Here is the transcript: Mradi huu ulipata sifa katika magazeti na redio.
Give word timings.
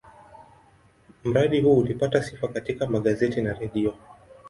Mradi 1.23 1.61
huu 1.61 1.77
ulipata 1.77 2.23
sifa 2.23 2.47
katika 2.47 2.87
magazeti 2.87 3.41
na 3.41 3.53
redio. 3.53 3.95